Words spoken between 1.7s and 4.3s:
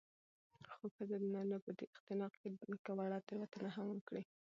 دې اختناق کې که وړه تېروتنه هم وکړي